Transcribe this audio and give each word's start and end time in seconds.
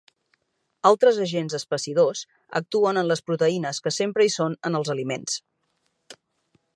Altres 0.89 1.19
agents 1.25 1.55
espessidors 1.57 2.23
actuen 2.61 3.01
en 3.03 3.09
les 3.13 3.23
proteïnes 3.29 3.83
que 3.89 3.95
sempre 3.99 4.27
hi 4.29 4.33
són 4.37 4.57
en 4.71 4.79
els 4.81 4.91
aliments. 4.95 5.37